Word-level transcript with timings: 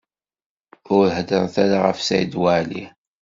Ur 0.95 1.05
heddṛet 1.17 1.55
ara 1.63 1.77
ɣef 1.85 1.99
Saɛid 2.07 2.33
Waɛli. 2.41 2.83